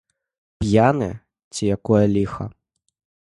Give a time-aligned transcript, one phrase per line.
[0.61, 1.09] П'яны,
[1.57, 2.49] ці якое ліха?